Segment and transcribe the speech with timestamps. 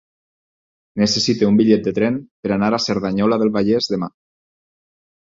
[1.01, 4.09] Necessito un bitllet de tren per anar a Cerdanyola del Vallès demà.